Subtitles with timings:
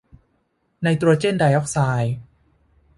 [0.81, 2.15] ไนโตรเจนไดออกไซด์